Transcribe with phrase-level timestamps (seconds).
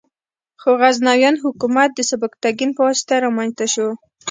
[0.61, 3.89] خو غزنویان حکومت د سبکتګین په واسطه رامنځته شو.